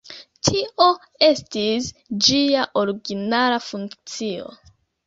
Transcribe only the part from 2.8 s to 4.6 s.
originala funkcio.